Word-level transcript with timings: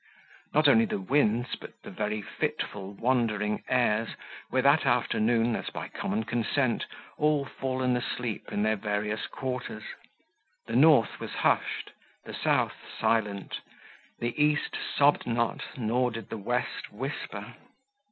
Not 0.55 0.67
only 0.67 0.85
the 0.85 0.99
winds, 0.99 1.55
but 1.55 1.79
the 1.83 1.91
very 1.91 2.23
fitful, 2.23 2.93
wandering 2.93 3.63
airs, 3.69 4.09
were 4.49 4.63
that 4.63 4.83
afternoon, 4.83 5.55
as 5.55 5.69
by 5.69 5.89
common 5.89 6.23
consent, 6.23 6.87
all 7.19 7.45
fallen 7.45 7.95
asleep 7.95 8.51
in 8.51 8.63
their 8.63 8.77
various 8.77 9.27
quarters; 9.27 9.83
the 10.65 10.75
north 10.75 11.19
was 11.19 11.35
hushed, 11.45 11.91
the 12.25 12.33
south 12.33 12.73
silent, 12.99 13.59
the 14.17 14.33
east 14.43 14.75
sobbed 14.97 15.27
not, 15.27 15.61
nor 15.77 16.09
did 16.09 16.29
the 16.31 16.35
west 16.35 16.91
whisper. 16.91 17.53